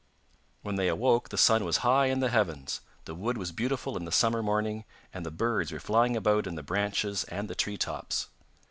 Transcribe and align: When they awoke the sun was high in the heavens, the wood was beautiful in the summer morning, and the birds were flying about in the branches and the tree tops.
When 0.63 0.77
they 0.77 0.87
awoke 0.87 1.29
the 1.29 1.37
sun 1.37 1.63
was 1.63 1.77
high 1.85 2.07
in 2.07 2.21
the 2.21 2.31
heavens, 2.31 2.81
the 3.05 3.13
wood 3.13 3.37
was 3.37 3.51
beautiful 3.51 3.95
in 3.95 4.03
the 4.05 4.11
summer 4.11 4.41
morning, 4.41 4.83
and 5.13 5.23
the 5.23 5.29
birds 5.29 5.71
were 5.71 5.79
flying 5.79 6.17
about 6.17 6.47
in 6.47 6.55
the 6.55 6.63
branches 6.63 7.23
and 7.25 7.47
the 7.47 7.53
tree 7.53 7.77
tops. 7.77 8.27